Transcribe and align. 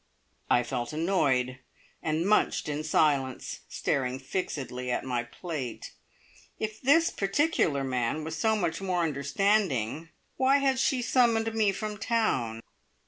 I 0.49 0.63
felt 0.63 0.93
annoyed, 0.93 1.59
and 2.01 2.25
munched 2.27 2.67
in 2.67 2.83
silence, 2.83 3.59
staring 3.69 4.17
fixedly 4.17 4.89
at 4.89 5.05
my 5.05 5.21
plate. 5.21 5.91
If 6.57 6.81
this 6.81 7.11
particular 7.11 7.83
man 7.83 8.23
was 8.23 8.35
so 8.35 8.55
much 8.55 8.81
more 8.81 9.03
understanding, 9.03 10.09
why 10.37 10.57
had 10.57 10.79
she 10.79 11.03
summoned 11.03 11.53
me 11.53 11.71
from 11.71 11.99
town? 11.99 12.61